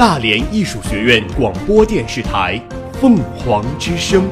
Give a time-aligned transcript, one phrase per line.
[0.00, 2.58] 大连艺术学院广播电视台
[2.98, 4.26] 《凤凰之声》，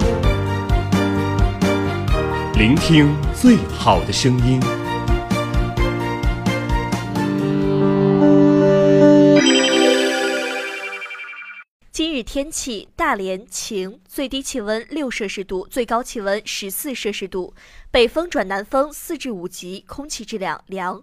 [2.56, 4.59] 聆听最好的声音。
[11.93, 17.53] 今日天气：大连晴，最低气温六摄氏度，最高气温十四摄氏度，
[17.91, 21.02] 北风转南风四至五级，空气质量良。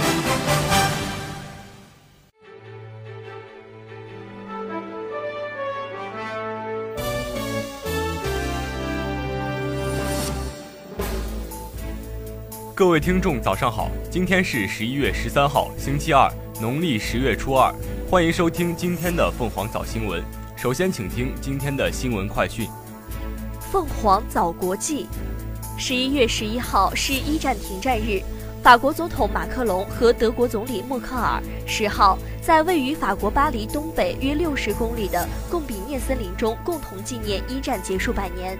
[12.81, 13.91] 各位听众，早上好！
[14.09, 16.27] 今天是十一月十三号，星期二，
[16.59, 17.71] 农历十月初二。
[18.09, 20.19] 欢迎收听今天的凤凰早新闻。
[20.57, 22.67] 首先，请听今天的新闻快讯。
[23.71, 25.05] 凤凰早国际，
[25.77, 28.19] 十一月十一号是一战停战日，
[28.63, 38.57] 法国总统马克龙和德国总理默克尔十号在位于法国巴黎东北约六十公里的贡比涅森林中共同纪念一战结束百年。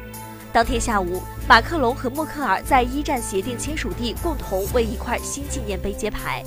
[0.53, 6.43] 当天下午，马克龙和默克尔在一战协定签署地共同为一块新纪念碑揭牌。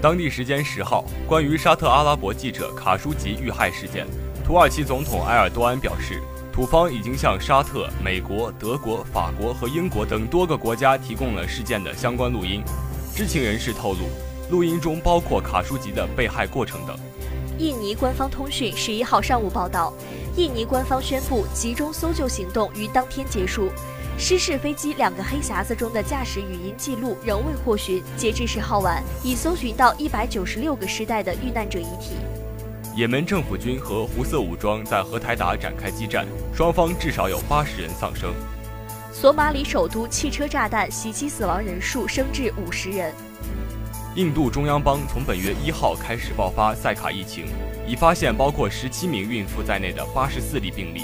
[0.00, 4.06] 当地时间十号，关于沙特阿拉伯记者卡舒吉遇害事件，
[4.42, 12.62] 土耳其总统埃尔多安表示，土方已经向沙特、美国、德国、法国和英国等多个国家提供了事件的相关录音。
[13.14, 14.08] 知情人士透露，
[14.50, 16.96] 录音中包括卡舒吉的被害过程等。
[17.58, 19.92] 印尼官方通讯十一号上午报道，
[20.36, 23.68] 印尼官方宣布集中搜救行动于当天结束。
[24.16, 32.12] 失事飞机两个黑匣子中的驾驶语音记录仍未获寻，截至十号晚，已搜寻到一百九十六个失带的遇难者遗体。
[32.94, 38.32] 也门政府军和胡塞武装在荷台达展开激战，双方至少有八十人丧生。
[39.12, 43.12] 索马里首都汽车炸弹袭击死亡人数升至五十人。
[44.18, 47.46] 印度中央邦从本月一号开始爆发塞卡疫情，
[47.86, 51.02] 已发现包括十七名孕妇在内的八十四例病例。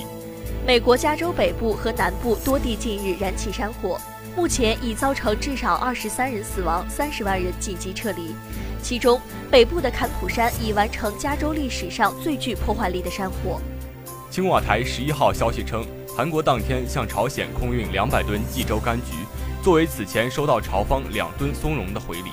[0.66, 4.00] 美国加州北部和南部多地近日燃起山火，
[4.34, 8.34] 目前已造成至少二十三人死亡，三十万人紧急撤离。
[8.82, 13.60] 其中，北部的坎普山已完成加州历史上最具破坏力的山火。
[14.28, 15.86] 青瓦台十一号消息称，
[16.16, 19.24] 韩国当天向朝鲜空运两百吨济州柑橘，
[19.62, 22.32] 作为此前收到朝方两吨松茸的回礼。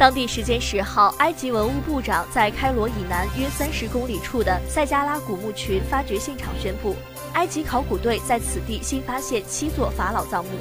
[0.00, 6.96] 当地时间十号，埃及文物部长在开罗以南约三十公里处的塞加拉古墓群发掘现场宣布，
[7.34, 10.52] 埃及考古队在此地新发现七座法老葬墓，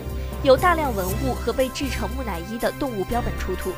[0.43, 3.71] 有大量文物和被制成木乃伊的动物标本出土。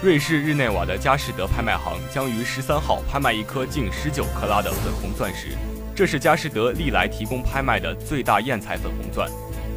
[0.00, 5.48] 瑞士日内瓦的佳士得拍卖行将于十三号拍卖一颗近十九克拉的粉红钻石，
[5.94, 9.30] 这是佳士得历来提供拍卖的最大艳彩粉红钻，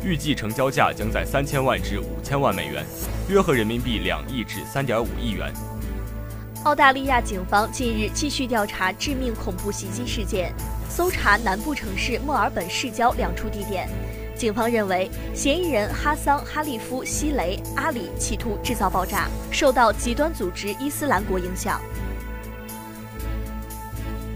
[0.03, 2.85] 预计成交价将在三千万至五千万美元，
[3.27, 5.51] 约合人民币两亿至三点五亿元。
[6.63, 10.53] 澳大利亚警方近日继续调查致命恐怖袭击事件，
[10.89, 13.87] 搜查南部城市墨尔本市郊两处地点。
[14.35, 21.81] 警方认为，嫌疑人哈桑·哈利夫·希雷·阿里企图制造爆炸，受到极端组织伊斯兰国影响。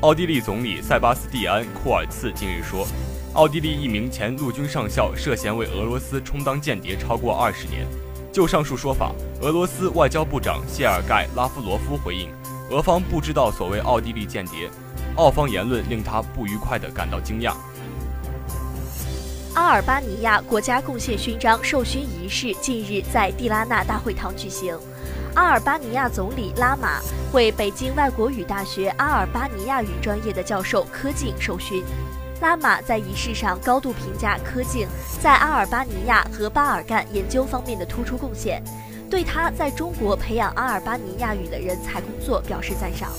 [0.01, 2.85] 奥地利总理塞巴斯蒂安·库尔茨近日说，
[3.33, 7.87] 奥地利一名前陆军上校涉嫌为俄罗斯充当间谍超过二十年。
[8.31, 9.11] 就上述说法，
[9.41, 12.29] 俄罗斯外交部长谢尔盖·拉夫罗夫回应，
[12.69, 14.69] 俄方不知道所谓奥地利间谍，
[15.15, 17.55] 澳方言论令他不愉快地感到惊讶。
[19.55, 24.77] 阿尔巴尼亚国家贡献勋章授勋仪式近日在蒂拉纳大会堂举行，
[25.33, 26.99] 阿尔巴尼亚总理拉玛
[27.33, 31.83] 为北京外国语大学阿尔巴尼亚语专业的教授柯敬授勋。
[32.41, 34.87] 拉玛在仪式上高度评价柯敬
[35.21, 38.61] 在阿尔巴尼亚和巴尔干研究方面的突出贡献，
[39.09, 43.11] 对他在中国培养阿尔巴尼亚语的人才工作表示赞赏。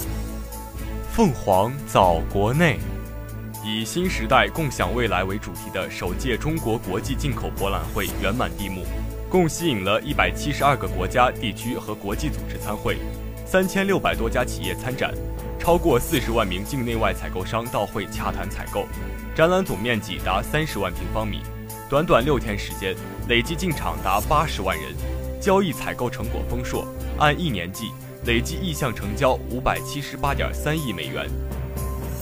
[1.13, 2.79] 凤凰早国内。
[3.67, 8.85] 以“新时代共享未来”为主题的首届中国国际进口博览会圆满闭幕，
[9.31, 12.99] 共吸引了一百七十二个国家、地区和国际组织参会，
[13.47, 15.15] 三千六百多家企业参展，
[15.65, 18.87] 超过四十万名境内外采购商到会洽谈采购，
[19.35, 21.41] 展览总面积达三十万平方米。
[21.89, 22.95] 短短六天时间，
[23.31, 24.93] 累计进场达八十万人，
[25.41, 26.87] 交易采购成果丰硕，
[27.19, 27.93] 按一年计，
[28.27, 31.27] 累计意向成交五百七十八点三亿美元。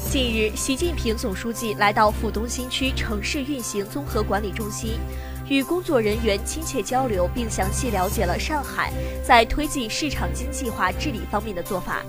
[0.09, 5.01] 近日，习近平总书记来到浦东新区城市运行综合管理中心，
[5.49, 8.93] 与工作人员亲切交流，并详细了解了上海
[9.27, 12.05] 在推进市场经济化治理方面的做法。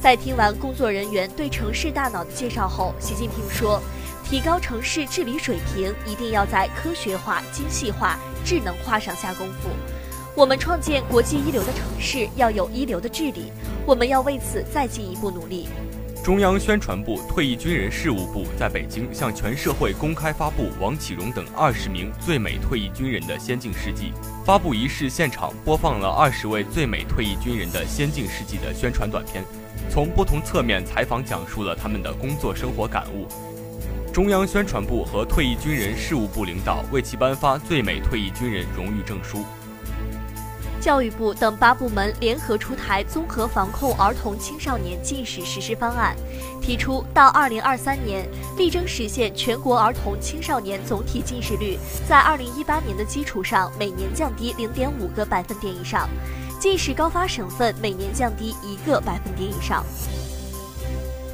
[0.00, 3.82] 在听完工作人员对城市大脑的介绍后，习近平说
[4.24, 9.68] ：“提高城市治理水平，一定要在科学化、精细化、智能化上下功夫。
[10.36, 13.50] 我们创建国际一流的城市，要有一流的治理，
[13.84, 15.68] 我们要为此再进一步努力。”
[16.22, 24.12] 中央宣传部、退役军人事务部在北京向全社会公开发布王启荣等二十名最美退役军人的先进事迹。
[24.44, 29.42] 发布仪式现场播放了二十位最美退役军人的先进事迹的宣传短片，
[29.90, 33.26] 从不同侧面采访讲述了他们的工作生活感悟。
[34.12, 39.44] 中央宣传部和退役军人事务部领导为其颁发最美退役军人荣誉证书。
[40.80, 46.16] 教育部等八部门联合出台综合防控儿童青少年近视实施方案，
[46.62, 51.76] 提出到二零二三年力争实现全国儿童青少年总体近视率
[52.08, 56.08] 在二零一八年的基础上每年降低零点五个百分点以上，
[56.58, 59.84] 即使高发省份每年降低一个百分点以上。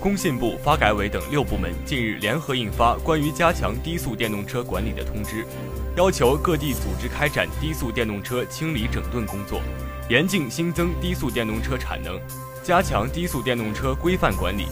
[0.01, 5.47] 工信部、发改委等六部门近日联合印发关于加强低速电动车管理的通知。
[5.97, 9.63] 要求各地组织开展低速电动车清理整顿工作，
[10.11, 12.21] 严禁新增低速电动车产能，
[12.63, 14.67] 加强低速电动车规范管理。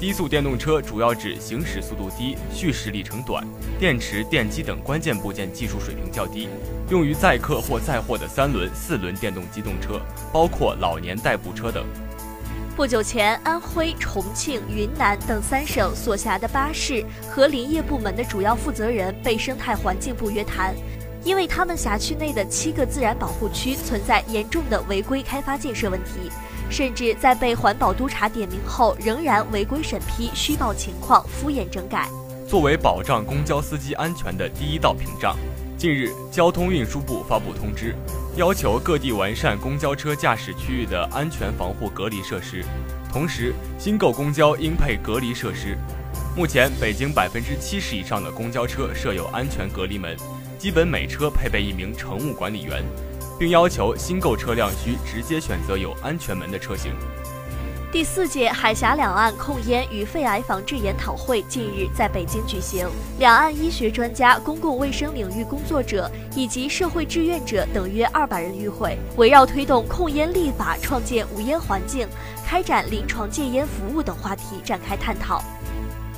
[0.00, 3.46] 低速电动车主要指行驶速度低、续驶里程短、
[3.78, 6.48] 电池、电机等关键部件技术水平较低，
[6.88, 10.00] 用于载客或载货的三轮、四轮电动机动车，
[10.32, 11.84] 包括老年代步车等。
[12.74, 20.74] 不久前，安徽、重庆、云南等三省所辖的巴士和林业部门的主要负责人被生态环境部约谈，
[21.24, 26.30] 因为他们辖区内的七个自然保护区存在严重的违规开发建设问题，
[26.70, 32.08] 甚至在被环保督察点名后，仍然违规审批、虚报情况、敷衍整改。
[32.48, 35.36] 作为保障公交司机安全的第一道屏障。
[35.76, 37.94] 近日，交通运输部发布通知，
[38.36, 42.62] 要求各地完善公交车驾驶区域的安全防护隔离设施，
[43.10, 45.76] 同时新购公交应配隔离设施。
[46.36, 50.14] 目前，北京百分之七十以上的公交车设有安全隔离门，
[50.58, 52.84] 基本每车配备一名乘务管理员，
[53.40, 56.92] 并要求新购车辆需直接选择有安全门的车型。
[57.90, 62.86] 第四届海峡两岸控烟与肺癌防治研讨会近日在北京举行，
[63.18, 72.06] 两岸医学专家、公共卫生领域工作者以及社会志愿者等约二百人与会，围绕推动控烟立法、创建无烟环境、
[72.46, 75.42] 开展临床戒烟服务等话题展开探讨。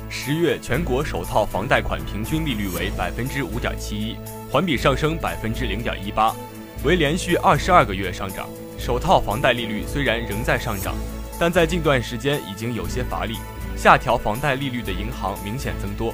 [0.09, 4.17] 十月全国首套房贷款平均利率为百分之五点七一，
[4.51, 6.35] 环比上升百分之零点一八，
[6.83, 8.47] 为连续二十二个月上涨。
[8.77, 10.93] 首套房贷利率虽然仍在上涨。
[11.39, 13.37] 但在近段时间已经有些乏力，
[13.75, 16.13] 下调房贷利率的银行明显增多。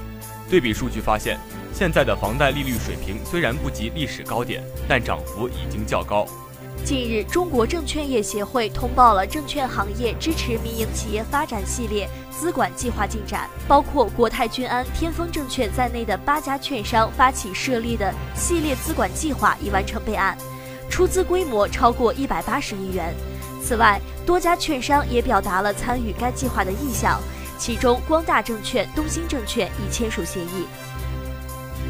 [0.49, 1.37] 对比数据发现，
[1.73, 6.25] 现在的房贷利率水平虽然不及历史高点，但涨幅已经较高。
[6.85, 20.37] 近日，中国证券业协会通报了证券行业支持民营企业发展系列资管计划进展，包括国泰君安、天风证券在内的八家券商发起设立的系列资管计划已完成备案，
[20.89, 23.13] 出资规模超过一百八十亿元。
[23.63, 27.21] 此外，多家券商也表达了参与该计划的意向，
[27.57, 30.65] 其中光大证券、东兴证券已签署协议。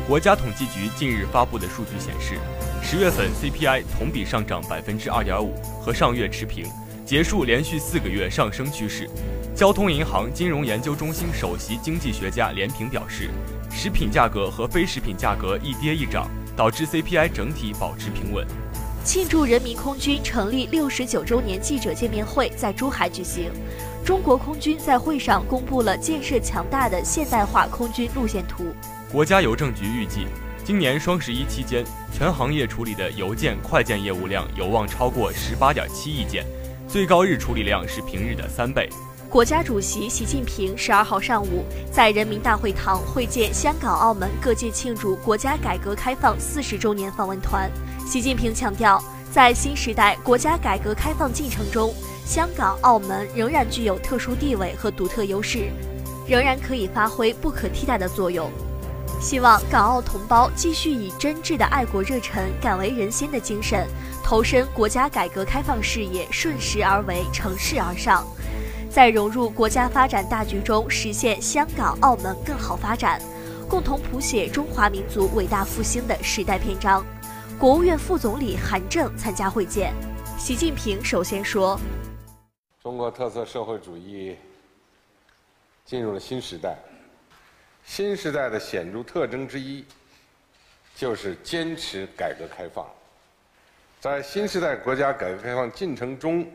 [0.07, 2.39] 国家统计局近日发布的数据显示，
[2.81, 6.65] 十月份 CPI 同比上涨百分之二点五，和上月持平，
[7.05, 9.07] 结束连续四个月上升趋势。
[9.55, 13.29] 交通银行金融研究中心首席经济学家连平表示，
[13.69, 18.47] 食品价格和非食品价格一跌一涨，导致 CPI 整体保持平稳。
[19.03, 23.49] 庆祝人民空军成立六十九周年记者见面会在珠海举行，
[24.05, 28.65] 中国空军在会上公布了建设强大的现代化空军路线图。
[29.11, 30.27] 国家邮政局预计，
[30.63, 36.45] 今年双十一期间，全行业处理的邮件快件业务量有望超过十八点七亿件，
[36.87, 38.89] 最高日处理量是平日的三倍。
[39.29, 47.69] 国家主席习近平十二号上午在人民大会堂会见香港、澳门各界庆祝国家改革开放四十周年访问团。
[48.07, 48.99] 习近平强调，
[49.31, 51.93] 在新时代国家改革开放进程中，
[52.25, 55.69] 香港、澳门仍然具有特殊地位和独特优势，
[56.27, 58.49] 仍然可以发挥不可替代的作用。
[59.21, 63.87] 希望港澳同胞继续以真挚的爱国热忱、敢为人先的精神，
[64.23, 68.25] 投身国家改革开放事业，顺势而为，乘势而上，
[68.89, 73.21] 在融入国家发展大局中，实现香港、澳门更好发展，
[73.69, 77.05] 共同谱写中华民族伟大复兴的时代篇章。
[77.59, 79.93] 国务院副总理韩正参加会见，
[80.39, 81.79] 习近平首先说
[82.81, 84.35] ：“中国特色社会主义
[85.85, 86.75] 进入了新时代，
[87.85, 89.85] 新时代的显著特征之一，
[90.95, 92.83] 就是坚持改革开放。
[93.99, 96.47] 在新时代国家改革开放进程中，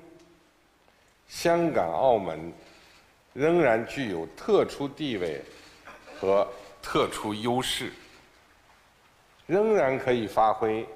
[1.28, 2.52] 香港、澳门
[3.33, 5.43] 仍然具有特殊地位
[6.21, 6.47] 和
[6.81, 7.93] 特殊优势，
[9.47, 10.87] 仍然可以发挥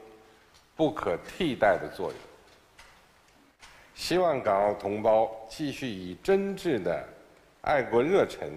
[0.76, 2.16] 不可替代的作用。
[3.94, 7.04] 希望港澳同胞继续以真挚的
[7.62, 8.48] 爱国热忱、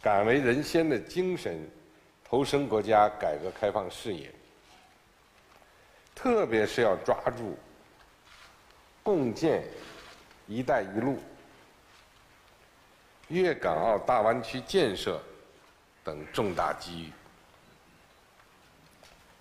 [0.00, 1.68] 敢为人先的精神，
[2.24, 4.32] 投身国家改革开放事业。
[6.14, 7.54] 特别是要抓住
[9.02, 9.62] 共建
[10.46, 11.18] “一带一路”、
[13.28, 15.20] 粤港澳大湾区建设
[16.04, 17.12] 等重大机遇，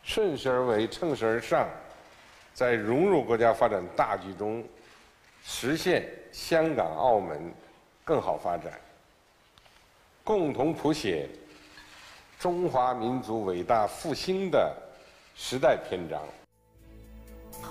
[0.03, 1.69] 顺势而为、乘势而上，
[2.53, 4.63] 在融入国家发展大局中，
[5.43, 7.53] 实现香港、澳门
[8.03, 8.79] 更好发展，
[10.23, 11.29] 共同谱写
[12.39, 14.75] 中华民族伟大复兴的
[15.35, 16.21] 时代篇章。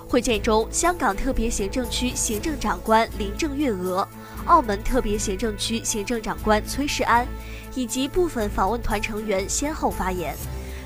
[0.07, 4.07] 会见中，香港特别行政区行政长官林郑月娥、
[4.45, 7.27] 澳门特别行政区行政长官崔世安
[7.73, 10.35] 以及部分访问团成员先后发言，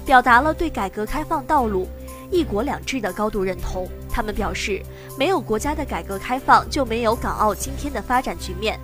[0.05, 1.87] 表达了对改革开放道路、
[2.31, 3.87] 一国两制的高度认同。
[4.09, 4.81] 他们表示，
[5.17, 8.79] 没有国家的改革开放，就没有港澳今天的发展局面。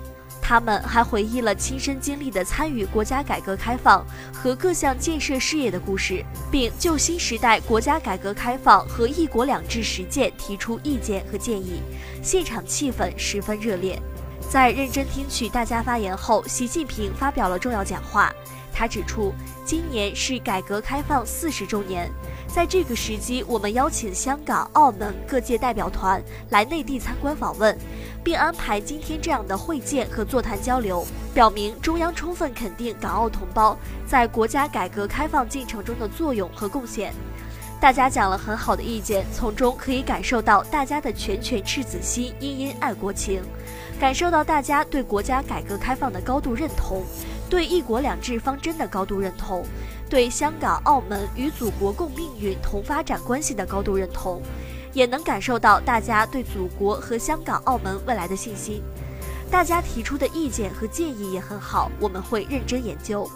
[0.48, 11.82] 他们还回忆了亲身经历的参与国家改革开放和各项建设事业的故事，并就新时代国家改革开放和“一国两制”实践提出意见和建议。
[12.22, 14.00] 现场气氛十分热烈。
[14.48, 18.32] 在认真听取大家发言后，习近平发表了重要讲话。
[18.72, 19.32] 他指出，
[19.64, 22.08] 今年是改革开放四十周年，
[22.46, 27.76] 在这个时机，我们邀请香港、澳门各界代表团来内地参观访问。
[28.26, 37.14] 并安排今天这样的会见和座谈交流，表明中央充分肯定港澳同胞在国家改革开放进程中的作用和贡献。
[37.80, 43.40] 大家讲了很好的意见，从中可以感受到大家的拳拳赤子心、殷殷爱国情，
[44.00, 47.04] 感受到大家对国家改革开放的高度认同，
[47.48, 49.64] 对一国两制方针的高度认同，
[50.10, 54.42] 对香港、澳门与祖国共命运、同发展关系的高度认同。
[54.96, 58.82] 也能感受到大家对祖国和香港、澳门未来的信心。
[59.50, 63.30] 大家提出的意见和建议也很好，我们会认真研究。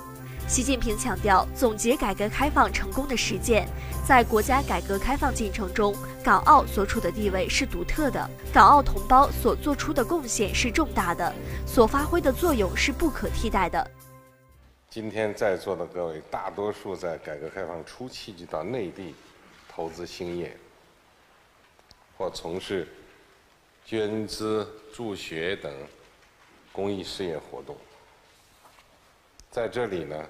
[0.49, 3.69] 习近平强调，总结改革开放成功的实践，
[4.09, 11.31] 在国家改革开放进程中，港澳所处的地位是独特的，港澳同胞所做出的贡献是重大的，
[11.67, 13.91] 所发挥的作用是不可替代的。
[14.89, 19.15] 今天在座的各位，大多数在改革开放初期就到内地
[19.69, 20.57] 投资兴业。
[22.21, 22.87] 或从事
[23.87, 25.73] 捐资助学等
[26.71, 27.75] 公益事业活动，
[29.51, 30.29] 在这里呢，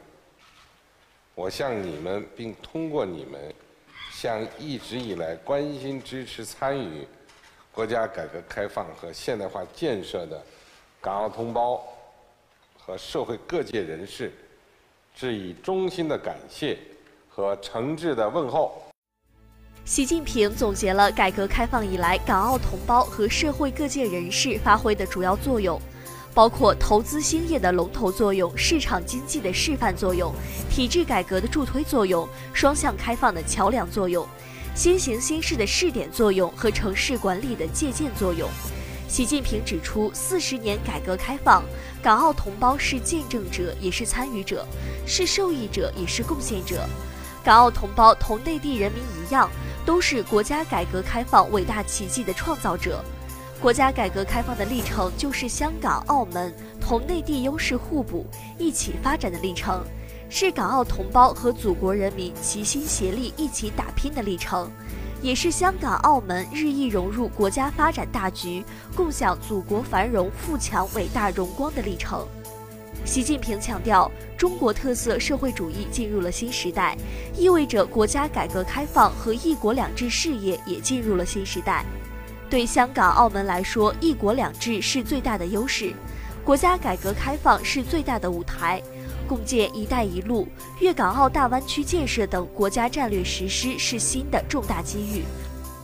[1.35, 3.53] 我向你们，并通过你们，
[4.13, 7.05] 向一直以来关心、支持、参与
[7.73, 10.41] 国家改革开放和现代化建设的
[11.01, 11.83] 港澳同胞
[12.79, 14.31] 和社会各界人士，
[15.13, 16.79] 致以衷心的感谢
[17.29, 18.81] 和诚挚的问候。
[19.91, 25.83] 习近平总结了改革开放以来港澳同胞和社会各界人士发挥的主要作用，
[26.33, 30.33] 包括投资兴业的龙头作用、市场经济的示范作用、
[30.71, 34.25] 体制改革的助推作用、双向开放的桥梁作用、
[34.77, 38.49] 先行先试的试点作用和城市管理的借鉴作用。
[39.09, 41.65] 习近平指出，四十年改革开放，
[42.01, 44.65] 港澳同胞是见证者，也是参与者，
[45.05, 46.89] 是受益者，也是贡献者。
[47.43, 49.51] 港澳同胞同内地人民一样。
[49.85, 53.03] 都是国家改革开放伟大奇迹的创造者。
[53.61, 58.27] 国家改革开放的历程，就是香港、澳门同内地优势互补、
[58.59, 59.85] 一起发展的历程，
[60.31, 64.71] 是港澳同胞和祖国人民齐心协力一起打拼的历程，
[65.21, 68.65] 也是香港、澳门日益融入国家发展大局、
[68.97, 72.27] 共享祖国繁荣富强伟大荣光的历程。
[73.05, 76.97] 习近平强调，中国特色社会主义进入了新时代，
[77.37, 81.85] 意味着国家改革开放和“一国两制”事业也进入了新时代。
[82.49, 85.93] 对香港、澳门来说，“一国两制”是最大的优势，
[86.45, 88.81] 国家改革开放是最大的舞台，
[89.27, 90.47] 共建“一带一路”、
[90.81, 95.25] 粤港澳大湾区建设等国家战略实施是新的重大机遇。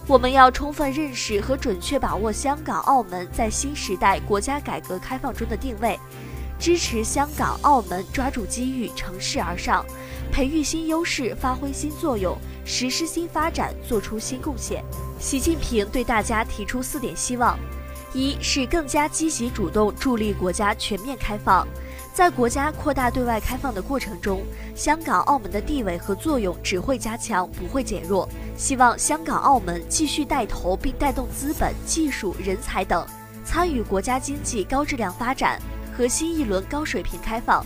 [0.06, 5.98] 我们要充分认识和准确把握香港、澳门在新时代国家改革开放中的定位。
[6.58, 9.84] 支持香港、澳门抓住机遇，乘势而上，
[10.32, 14.82] 培育新优势，发挥新作用，实施新发展，做出新贡献。
[15.18, 17.58] 习近平对大家提出四点希望：
[18.12, 21.66] 一是更加积极主动助力国家全面开放，
[22.14, 24.42] 在国家扩大对外开放的过程中，
[24.74, 28.28] 香港、澳门的地位和作用只会加强，不会减弱。
[28.56, 33.06] 希望香港、澳门继续带头并带动资本、技术、人才等
[33.44, 35.60] 参与国家经济高质量发展
[35.96, 37.64] 和新一轮高水平开放。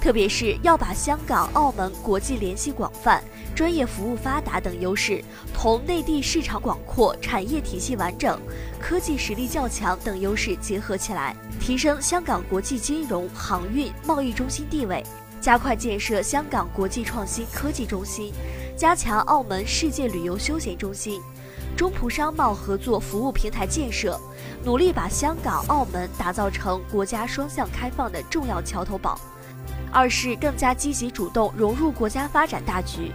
[0.00, 3.20] 特别是要把香港、澳门国际联系广泛、
[3.56, 8.38] 专业服务发达等优势，同内地市场广阔、产业体系完整、
[8.78, 15.02] 科技实力较强等优势结合起来，提升香港国际金融、航运、贸易中心地位，
[15.40, 18.32] 加快建设香港国际创新科技中心，
[18.76, 21.20] 加强澳门世界旅游休闲中心、
[21.76, 24.20] 中葡商贸合作服务平台建设，
[24.64, 29.18] 努力把香港、澳门打造成国家双向开放的重要桥头堡。
[29.92, 33.12] 二是更加积极主动融入国家发展大局，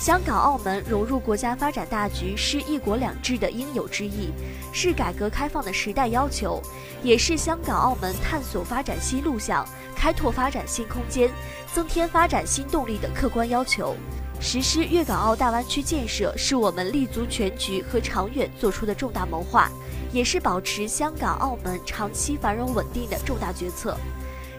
[0.00, 4.30] 香港、澳门融入国家发展大局是一国两制的应有之义，
[4.72, 6.60] 是改革开放的时代要求，
[7.02, 11.30] 也是香港、澳门探索发展新路向、开拓发展新空间、
[11.72, 13.94] 增添发展新动力的客观要求。
[14.40, 19.70] 实施粤港澳大湾区建设是我们立足全局和长远做出的重大谋划，
[20.14, 23.96] 也是保持香港、澳门长期繁荣稳定的重大决策。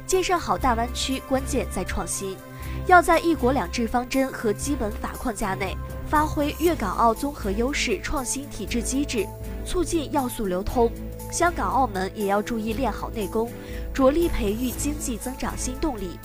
[0.05, 2.35] 建设好大湾区，关键在创新，
[2.87, 5.73] 要在一国两制方针和基本法框架内，
[6.09, 9.25] 发挥粤港澳综合优势创新体制机制，
[9.65, 10.91] 促进要素流通。
[11.31, 13.49] 香港、澳门也要注意练好内功，
[13.93, 16.19] 着力培育经济增长新动力。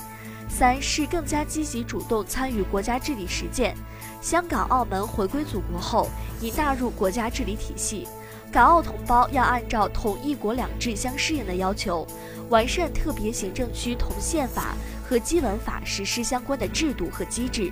[0.48, 3.76] 三是更加积极主动参与国家治理实践。
[4.20, 6.08] 香港、澳门回归祖国后，
[6.40, 8.08] 已纳入国家治理体系。
[8.52, 12.06] 港澳同胞要按照同一国两制相适应的要求，
[12.48, 14.74] 完善特别行政区同宪法
[15.08, 17.70] 和基本法实施相关的制度和机制，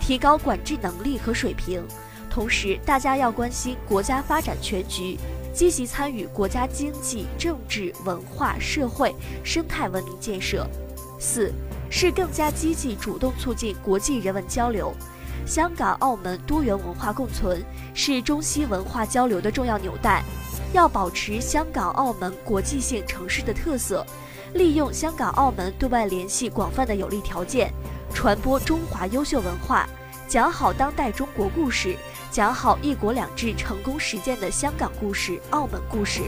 [0.00, 1.82] 提高管制能力和水平。
[2.30, 5.18] 同时，大家要关心国家发展全局，
[5.52, 9.14] 积极参与国家经济、政治、文化、社会、
[9.44, 10.66] 生态文明建设。
[11.20, 11.52] 四
[11.90, 14.92] 是更加积极主动促进国际人文交流。
[15.46, 17.62] 香港、澳门多元文化共存
[17.92, 20.22] 是中西文化交流的重要纽带，
[20.72, 24.06] 要保持香港、澳门国际性城市的特色，
[24.54, 27.72] 利用香港、澳门对外联系广泛的有利条件，
[28.12, 29.86] 传播中华优秀文化，
[30.28, 31.94] 讲好当代中国故事，
[32.30, 36.22] 讲好一国两制成功实践的香港故事、澳门故事，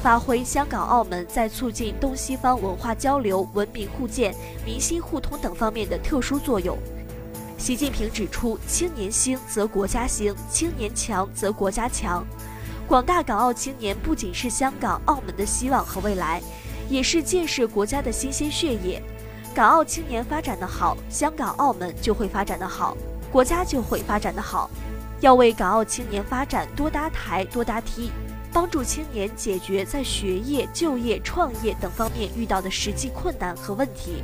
[0.00, 4.32] 发挥香港、澳门在促进东西方文化交流、文明互鉴、
[4.64, 6.78] 民心互通等方面的特殊作用。
[7.64, 12.22] 习近平指出，青年兴则国家兴，青年强则国家强。
[12.86, 16.42] 广大港澳青年不仅是香港、澳门的希望和未来，
[16.90, 19.02] 也是建设国家的新鲜血液。
[19.54, 22.94] 港澳青年发展的好，香港、澳门就会发展的好，
[23.32, 24.68] 国家就会发展的好。
[25.20, 28.10] 要为港澳青年发展多搭台、多搭梯，
[28.52, 34.22] 帮助青年解决在学业、就业、创业等方面遇到的实际困难和问题。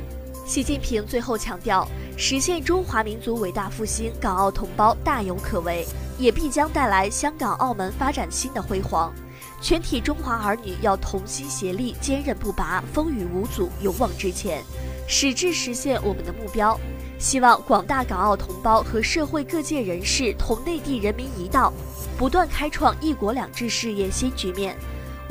[0.51, 1.87] 习近平最后强调，
[2.17, 5.87] 实现中华民族伟大复兴，港澳同胞大有可为，
[6.19, 9.13] 也必将带来香港、澳门发展新的辉煌。
[9.61, 14.61] 全体中华儿女要同心协力，坚韧不拔，风雨无阻，勇往直前，
[15.07, 16.77] 矢志实现我们的目标。
[17.17, 21.71] 希望广大港澳同胞和社会各界人士同内地人民一道，
[22.17, 24.75] 不断开创一国两制事业新局面，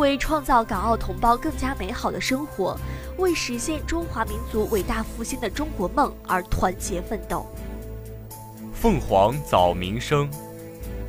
[0.01, 2.77] 为创造港澳同胞更加美好的生活。
[3.19, 7.47] 为实现中华民族伟大复兴的中国梦而团结奋斗。
[8.73, 10.29] 凤凰早民生，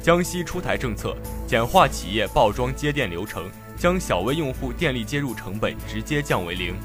[0.04, 1.15] 江西出台政策，
[1.47, 6.75] 简化企业报装接电流程，将小微用户电力接入成本直接降为零。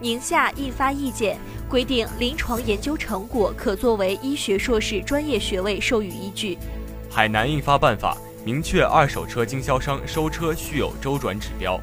[0.00, 1.36] 宁夏印发意见，
[1.68, 6.56] 规定临床研究成果可作为医学硕士专业学位授予依据。
[7.10, 11.80] 海南印发办法，明确二手车经销商收车需有周转指标。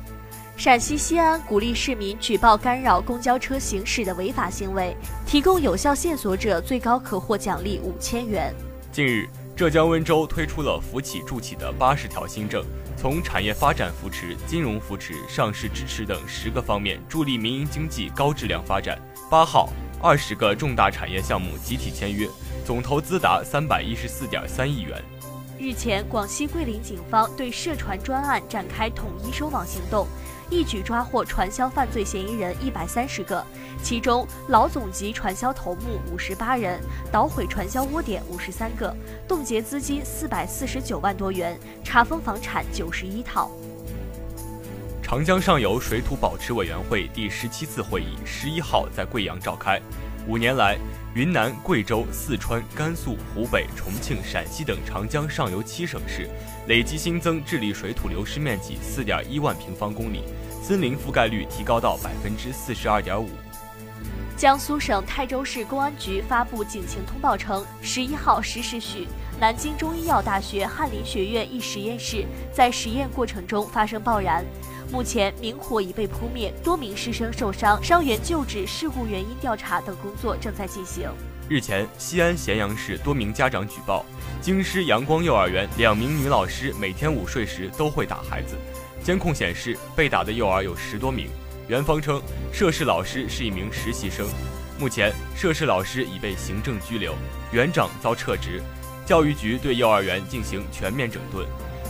[0.55, 4.95] 陕西西安鼓励市民举报干扰公交车行驶的违法行为，
[5.25, 8.55] 提供有效线索者最高可获奖励五千元。
[8.93, 12.63] 近日，浙江温州推出了扶企助企的八十条新政，
[12.95, 18.97] 从产业发展扶持、金融扶持、上市支持等十个方面助力民营经济高质量发展。
[19.29, 19.67] 八号，
[20.01, 22.25] 二十个重大产业项目集体签约，
[22.65, 25.03] 总投资达三百一十四点三亿元。
[25.63, 30.05] 日前，广西桂林警方对涉船专案展开统一收网行动。
[30.49, 33.41] 一举抓获传销犯罪嫌疑人一百三十个，
[33.81, 38.93] 其中老总级传销头目五十八人，捣毁传销窝点五十三个，
[39.25, 43.49] 冻结资金四百四十九万多元，查封房产九十一套。
[45.01, 49.81] 长江上游水土保持委员会第十七次会议十一号在贵阳召开。
[50.27, 50.77] 五年来，
[51.15, 56.27] 云南、贵州、四川、甘肃、湖北、重庆、陕西等长江上游七省市
[56.67, 60.23] 累计新增治理水土流失面积四点一万平方公里，
[60.63, 63.29] 森林覆盖率提高到百分之四十二点五。
[64.35, 69.07] 江苏省泰州市公安局发布警情通报称，十一号十时许，
[69.39, 74.43] 南京中医药大学翰林学院一实验室在实验过程中发生爆燃，
[74.91, 81.09] 目前明火已被扑灭，多名师生受伤，伤员救治、事故原因调查等工作正在进行。
[81.49, 84.05] 日前，西安咸阳市多名家长举报，
[84.41, 88.55] 京师阳光幼儿园两名女老师每天午睡时都会打孩子，
[89.03, 91.27] 监控显示被打的幼儿有十多名。
[91.67, 94.27] 园方称，涉事老师是一名实习生，
[94.79, 97.13] 目前涉事老师已被行政拘留，
[97.51, 98.61] 园长遭撤职，
[99.05, 101.47] 教育局对幼儿园进行全面整顿。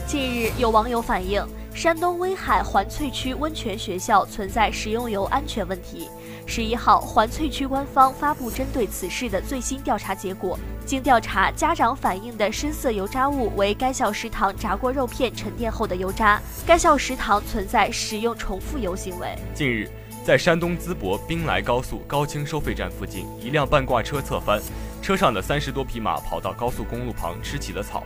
[0.07, 6.07] 近日，有网友反映，山东威海环翠区温泉学校存在食用油安全问题。
[6.45, 10.57] 十一号，环翠区官方发布针对此事的最新调查结果。
[10.85, 19.35] 经调查，家长反映的深色油渣物为该校食堂炸过肉片沉淀后的油渣，该校食堂存在使用重复油行为。
[19.55, 19.89] 近日，
[20.23, 24.61] 在山东淄博滨莱高速高清收费站附近，一辆半挂车侧翻，
[25.01, 28.03] 车上的三十多匹马跑到高速公路旁吃起了草。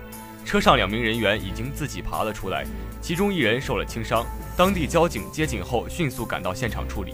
[0.47, 2.65] 车上两名人员已经自己爬了出来，
[3.01, 4.25] 其中一人受了轻伤。
[4.55, 7.13] 当地交警接警后迅速赶到现场处理。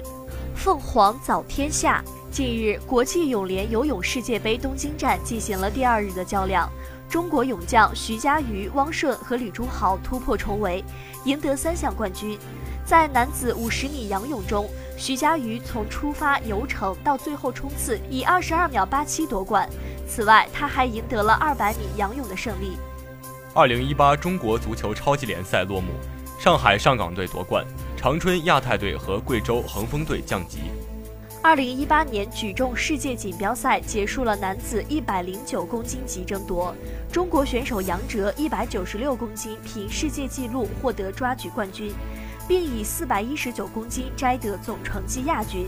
[0.55, 6.69] 凤凰早天下，近日国际泳联游泳世界杯东京站进行了第二日的较量，
[7.09, 10.83] 中国泳将徐嘉余、汪顺和李朱豪突破重围，
[11.25, 12.37] 赢得三项冠军。
[12.85, 19.67] 在男子五十米仰泳中，徐嘉余从出发游程到最后冲刺，以二十二秒八七夺冠。
[20.07, 22.77] 此外，他还赢得了二百米仰泳的胜利。
[23.55, 25.91] 二零一八中国足球超级联赛落幕，
[26.39, 27.63] 上海上港队夺冠，
[27.95, 30.57] 长春亚泰队和贵州恒丰队降级。
[31.39, 36.75] 二零一八年举重世界锦标赛结束了男子一百零九公斤级争夺，
[37.11, 41.93] 中国选手杨哲一百九十六公斤凭世界纪录获得抓举冠军，
[42.47, 45.67] 并以四百一十九公斤摘得总成绩亚军。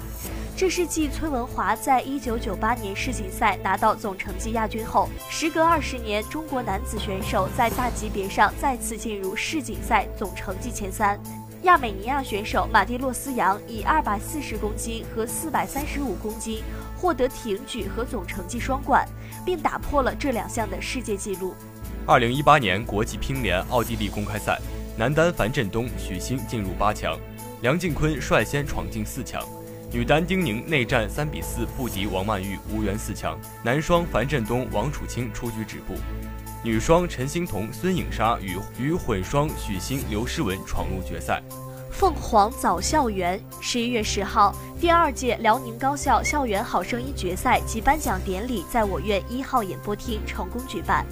[0.57, 11.19] 这是继崔文华在一九九八年世锦赛拿到总成绩亚军后，时隔二十年，中国男子选手在大级别上再次进入世锦赛总成绩前三。
[11.63, 16.61] 亚美尼亚选手马蒂洛斯杨以二百四十公斤和四百三十五公斤
[16.95, 19.03] 获得挺举和总成绩双冠，
[19.43, 21.55] 并打破了这两项的世界纪录。
[22.05, 24.61] 二零一八年国际乒联奥地利公开赛，
[24.97, 27.19] 男单樊振东、许昕进入八强，
[27.61, 29.43] 梁靖昆率先闯进四强。
[29.91, 33.37] 女单丁宁内战三比四不敌王曼玉，无缘四强。
[33.61, 35.95] 男双樊振东、王楚钦出局止步。
[36.63, 41.43] 女双陈欣桐、孙颖莎与与混双许昕、刘诗雯闯入决赛。
[41.91, 51.05] 凤凰早校园，十一月十号，第二届辽宁高校校园好声音决赛及颁奖典礼在我院一号演播厅成功举办。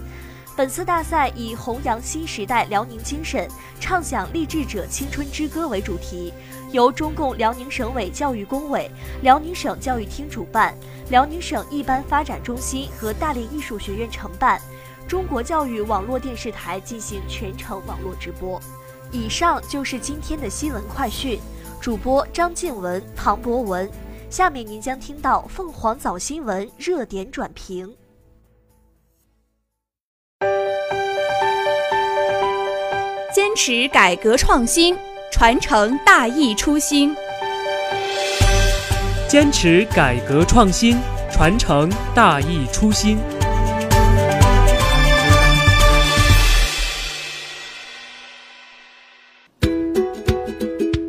[0.55, 6.31] 本次大赛以弘扬新时代辽宁精神，唱响励志者青春之歌为主题，
[6.71, 8.89] 由中共辽宁省委教育工委、
[9.23, 10.77] 辽宁省教育厅主办，
[11.09, 14.61] 辽宁省一般发展中心和大连艺术学院承办，
[15.07, 18.61] 中国教育网络电视台进行全程网络直播。
[19.11, 21.39] 以上就是今天的新闻快讯，
[21.81, 23.89] 主播张静文、庞博文。
[24.29, 27.95] 下面您将听到凤凰早新闻热点转评。
[33.53, 34.97] 坚持改革创新，
[35.31, 37.15] 传承大义初心。
[39.29, 40.97] 坚持改革创新，
[41.31, 43.15] 传承大义初心。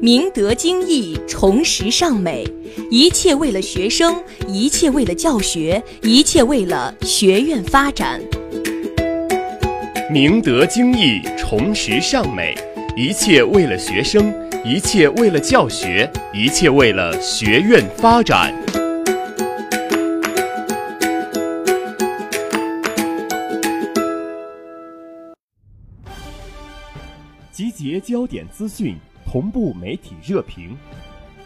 [0.03, 2.47] 明德精义，崇实尚美，
[2.91, 8.21] 一切为了学生，一切为了教学，一切为了学院发展。
[10.15, 12.55] 明德精义，崇实尚美，
[12.97, 14.33] 一切为了学生，
[14.65, 18.55] 一切为了教学，一切为了学院发展。
[27.51, 28.97] 集结焦点资讯，
[29.27, 30.77] 同步媒体热评。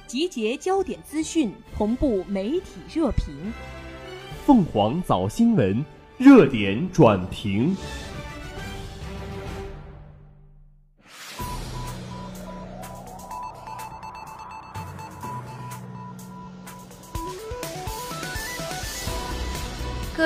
[0.06, 3.34] 集结焦点资讯，同步媒体热评。
[4.44, 5.82] 凤凰早新闻
[6.18, 7.74] 热点转评。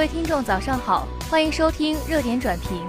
[0.03, 2.85] 各位听众，早上好，欢迎收听热点转评。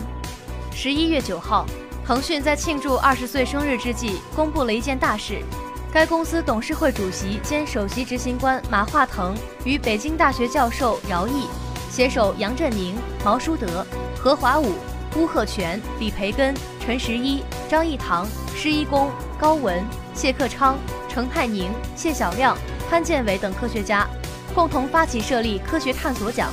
[0.71, 1.63] 十一月九号，
[2.03, 5.43] 腾讯在庆祝二十岁生日之际，公布了一件大事：
[5.91, 11.45] 该公司董事会主席兼首席执行官马化腾与北京大学教授姚毅
[11.91, 13.85] 携手杨振宁、毛书德、
[14.17, 14.73] 何华武、
[15.13, 22.57] 邬贺铨、李培根、陈十一、张益唐、施一公、高文、谢克昌、程泰宁、谢晓亮、
[22.89, 24.07] 潘建伟等科学家。
[24.55, 26.51] 共同发起设立科学探索奖。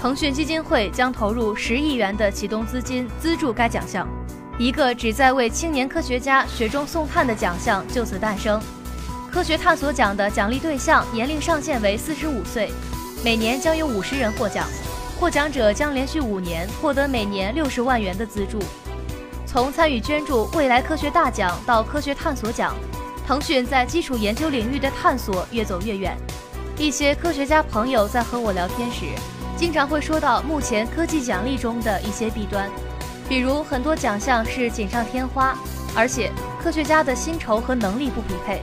[0.00, 4.06] 腾讯基金会将投入十亿元的启动资金资助该奖项，
[4.56, 8.60] 一个旨在为青年科学家雪中送炭的奖项就此诞生。
[9.28, 12.70] 科学探索奖的奖励对象年龄上限为四十五岁，
[13.24, 14.68] 每年将有五十人获奖，
[15.18, 18.60] 获奖者将连续五年获得每年六十万元的资助。
[19.46, 22.72] 从参与捐助未来科学大奖到科学探索奖，
[23.26, 26.16] 腾讯在基础研究领域的探索越走越远。
[26.78, 29.06] 一些科学家朋友在和我聊天时，
[29.58, 32.70] 经常会说到目前科技奖励中的一些弊端，
[33.28, 35.58] 比如很多奖项是锦上添花，
[35.96, 36.30] 而且
[36.62, 38.62] 科学家的薪酬和能力不匹配，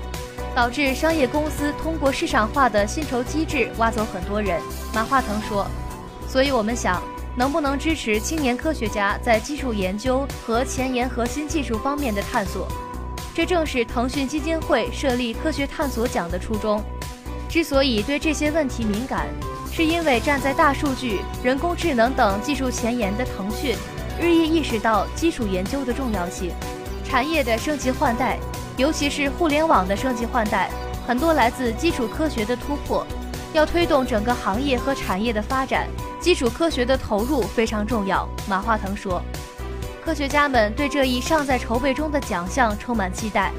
[0.56, 4.58] 导致商业公司通过市场化的薪酬机制挖走很多人。
[4.94, 5.68] 马化腾说
[6.30, 7.04] ：“所以我们想，
[7.36, 12.70] 能不能支持青年科学家在基础研究和前沿核心技术方面的探索？
[13.34, 16.82] 这正是腾讯基金会设立科学探索奖的初衷。
[17.50, 19.28] 之所以对这些问题敏感。”
[19.76, 23.76] 是因为站在大数据、人工智能等技术前沿的腾讯，
[24.18, 26.54] 日益意识到基础研究的重要性。
[27.04, 28.40] 产业的升级换代，
[28.78, 30.70] 尤其是互联网的升级换代，
[31.06, 33.06] 很多来自基础科学的突破。
[33.52, 35.90] 要推动整个行业和产业的发展，
[36.22, 38.26] 基础科学的投入非常重要。
[38.48, 39.22] 马化腾说
[40.06, 43.52] ：“科学家们对这一尚在筹备中的奖项充满期待，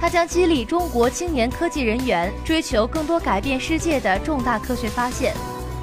[0.00, 5.34] 它将激励中国青年科技人员追求更多改变世界的重大科学发现。”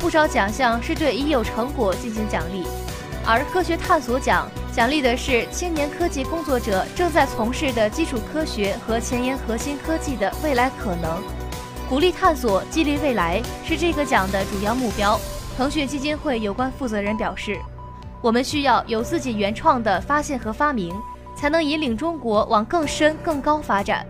[0.06, 2.63] 不少奖项是对已有成果进行奖励，
[3.26, 11.24] 而科学探索奖奖励的是青年科技工作者正在从事的基础科学和前沿核心科技的未来可能，
[11.89, 15.20] 鼓励探索，激励未来是这个奖的主要目标。
[15.58, 17.58] 腾讯基金会有关负责人表示
[18.22, 20.94] ：“我们需要有自己原创的发现和发明，
[21.36, 24.06] 才能引领中国往更深更高发展。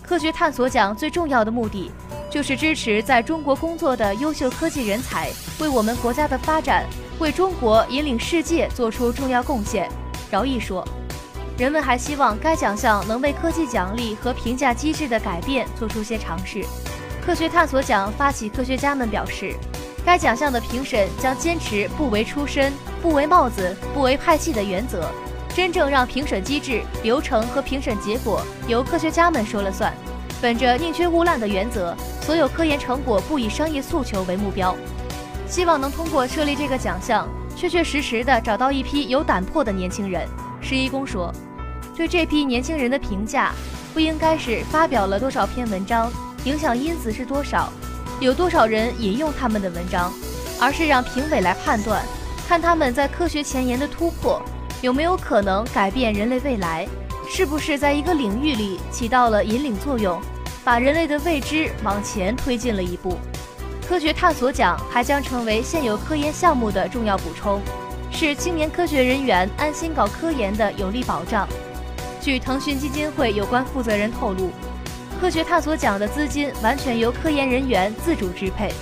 [0.00, 1.90] 科学探索奖最重要的目的。”
[2.30, 6.86] 就是支持在中国工作的优秀科技人才，为我们国家的发展、
[7.18, 9.90] 为中国引领世界做出重要贡献。
[10.30, 10.86] 饶毅说
[11.58, 16.64] ：“人们还希望该奖项能为科技奖励和评价机制的改变做出些尝试。”
[17.20, 19.52] 科学探索奖发起科学家们表示，
[20.06, 25.10] 该奖项的评审将坚持不为出身、不为帽子、不为派系的原则，
[25.54, 29.92] 真正让评审机制、流程和评审结果由科学家们说了算，
[30.40, 31.96] 本着宁缺毋滥的原则。
[32.20, 34.76] 所有科研成果不以商业诉求为目标，
[35.48, 40.28] 希望能通过设立这个奖项，确确实实的找到一批有胆魄的年轻人。
[40.60, 41.32] 施一公说
[41.96, 43.52] ：“对这批年轻人的评价，
[43.92, 46.12] 不应该是发表了多少篇文章，
[46.44, 47.72] 影响因子是多少，
[48.20, 50.12] 有多少人引用他们的文章，
[50.60, 52.00] 而是让评委来判断，
[52.46, 54.40] 看他们在科学前沿的突破，
[54.82, 56.86] 有没有可能改变人类未来，
[57.28, 60.20] 是不是在一个领域里起到了引领作用。”
[60.64, 63.16] 把人类的未知往前推进了一步。
[63.88, 67.60] 科学探索奖还将成为现有科研项目的重要补充，
[68.10, 71.48] 是青年科学人员安心搞科研的有力保障。
[72.20, 74.50] 据腾讯基金会有关负责人透露，
[75.20, 78.72] 科学探索奖的资金完全由科研人员自主支配。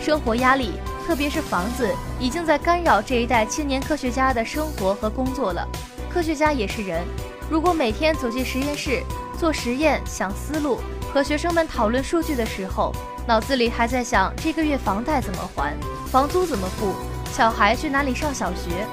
[0.00, 0.72] 生活压力，
[1.06, 1.90] 特别是房子，
[2.20, 5.66] 已经在干扰这一代青年科学家的生活和工作了。
[6.08, 7.02] 科学家也是人，
[7.48, 9.02] 如果每天走进实验室
[9.38, 10.78] 做实验、想思路。
[11.12, 12.90] 和学生们讨论数据的时候，
[13.26, 15.76] 脑子里还在想这个月房贷怎么还，
[16.10, 16.94] 房租怎么付，
[17.30, 18.86] 小孩去哪里上小学，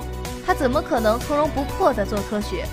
[0.45, 2.65] 他怎么可能从容不迫地做科学？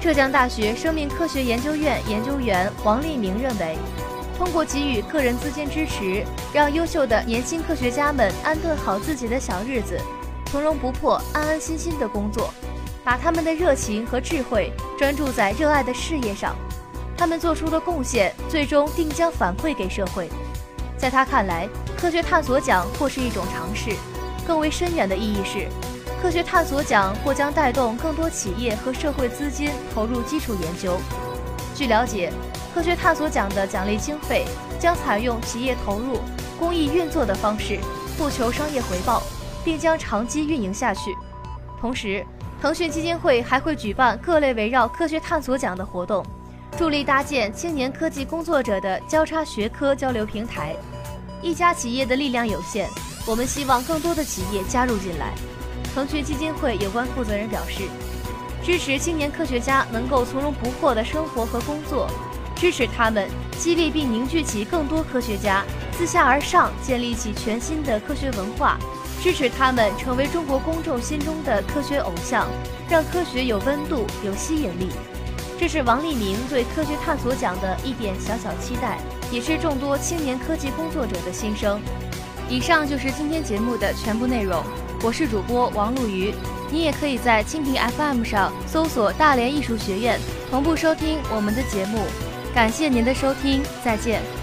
[0.00, 3.76] 浙江大学生命科学研究院研究员王立明认为，
[4.38, 10.00] 通过给予个人资金支持，让优秀的年轻科学家们安顿好自己的小日子，
[10.46, 12.52] 从容不迫、安安心心地工作，
[13.04, 16.56] 把他们的热情和智慧专注在热爱的事业上。
[17.16, 20.28] 他们做出的贡献，最终定将反馈给社会。
[20.98, 23.90] 在他看来，科学探索奖或是一种尝试，
[24.46, 25.68] 更为深远的意义是，
[26.20, 30.96] 科学探索奖或将带动更多企业和社会资金投入基础研究。
[31.74, 32.32] 据了解，
[32.74, 34.44] 科学探索奖的奖励经费
[34.78, 36.20] 将采用企业投入、
[36.58, 37.78] 公益运作的方式，
[38.16, 39.22] 不求商业回报，
[39.64, 41.16] 并将长期运营下去。
[41.80, 42.24] 同时，
[42.60, 46.24] 腾讯基金会还会举办各类围绕科学探索奖的活动。
[46.78, 50.74] 助力搭建青年科技工作者的交叉学科交流平台。
[51.42, 52.88] 一家企业的力量有限，
[53.26, 55.34] 我们希望更多的企业加入进来。
[55.94, 57.82] 腾讯基金会有关负责人表示，
[58.64, 62.08] 支持青年科学家能够从容不迫的生活和工作，
[62.56, 68.78] 支持他们激励并凝聚起更多科学家，自下而上建立起全新的科学文化，
[69.22, 72.48] 支持他们成为中国公众心中的科学偶像，
[72.88, 74.88] 让科学有温度、有吸引力。
[75.58, 78.98] 这是王立明对科学探索奖的一点小小期待，
[79.30, 81.80] 也是众多青年科技工作者的心声。
[82.48, 84.62] 以上就是今天节目的全部内容，
[85.02, 86.34] 我是主播王璐瑜，
[86.70, 90.18] 你也可以在蜻蜓 FM 上搜索大连艺术学院，
[90.50, 92.04] 同步收听我们的节目。
[92.52, 94.41] 感谢您的收听，再见。